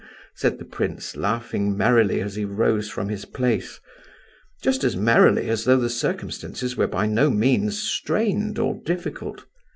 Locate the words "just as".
4.63-4.95